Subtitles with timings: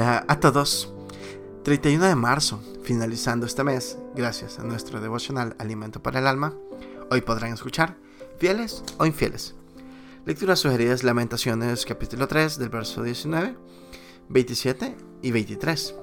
[0.00, 0.90] Hola a todos.
[1.62, 6.54] 31 de marzo, finalizando este mes, gracias a nuestro devocional Alimento para el Alma,
[7.10, 7.98] hoy podrán escuchar
[8.38, 9.56] Fieles o Infieles.
[10.24, 13.58] Lecturas sugeridas Lamentaciones capítulo 3 del verso 19,
[14.30, 15.94] 27 y 23.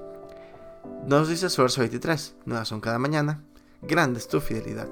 [1.07, 3.41] Nos dice su verso 23, nuevas son cada mañana,
[3.81, 4.89] grande es tu fidelidad.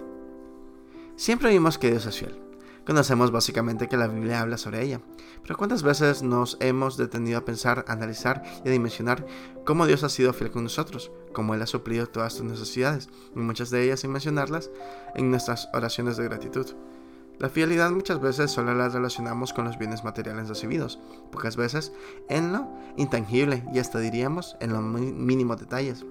[1.16, 2.45] Siempre vimos que Dios es fiel.
[2.86, 5.02] Conocemos básicamente que la Biblia habla sobre ella,
[5.42, 9.26] pero ¿cuántas veces nos hemos detenido a pensar, analizar y a dimensionar
[9.66, 13.40] cómo Dios ha sido fiel con nosotros, cómo Él ha suplido todas tus necesidades, y
[13.40, 14.70] muchas de ellas sin mencionarlas
[15.16, 16.68] en nuestras oraciones de gratitud?
[17.40, 21.00] La fidelidad muchas veces solo la relacionamos con los bienes materiales recibidos,
[21.32, 21.92] pocas veces
[22.30, 26.06] en lo intangible y hasta diríamos en los mínimos detalles.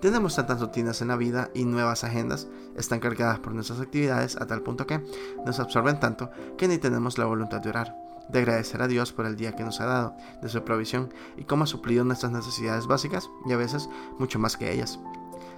[0.00, 4.46] Tenemos tantas rutinas en la vida y nuevas agendas están cargadas por nuestras actividades a
[4.46, 5.02] tal punto que
[5.46, 7.96] nos absorben tanto que ni tenemos la voluntad de orar,
[8.28, 11.44] de agradecer a Dios por el día que nos ha dado, de su provisión y
[11.44, 13.88] cómo ha suplido nuestras necesidades básicas y a veces
[14.18, 14.98] mucho más que ellas.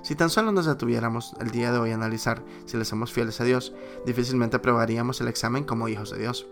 [0.02, 3.40] Si tan solo nos detuviéramos el día de hoy a analizar si le somos fieles
[3.40, 3.74] a Dios,
[4.06, 6.46] difícilmente aprobaríamos el examen como hijos de Dios.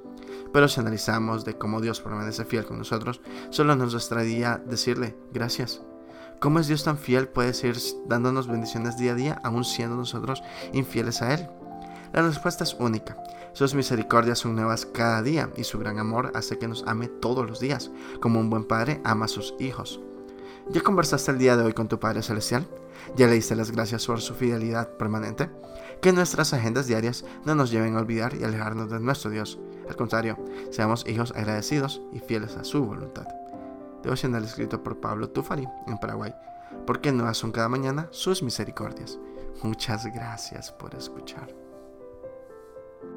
[0.52, 5.82] Pero si analizamos de cómo Dios permanece fiel con nosotros, solo nos bastaría decirle gracias.
[6.40, 7.28] ¿Cómo es Dios tan fiel?
[7.28, 11.48] Puede seguir dándonos bendiciones día a día, aún siendo nosotros infieles a Él.
[12.12, 13.16] La respuesta es única.
[13.54, 17.48] Sus misericordias son nuevas cada día y su gran amor hace que nos ame todos
[17.48, 20.00] los días, como un buen padre ama a sus hijos.
[20.70, 22.68] ¿Ya conversaste el día de hoy con tu Padre Celestial?
[23.16, 25.50] ¿Ya le diste las gracias por su fidelidad permanente?
[26.00, 29.58] Que nuestras agendas diarias no nos lleven a olvidar y alejarnos de nuestro Dios.
[29.88, 30.36] Al contrario,
[30.70, 33.26] seamos hijos agradecidos y fieles a su voluntad
[34.02, 36.34] devocional escrito por Pablo Tufari en Paraguay,
[36.86, 39.18] porque no son cada mañana sus misericordias.
[39.62, 41.67] Muchas gracias por escuchar.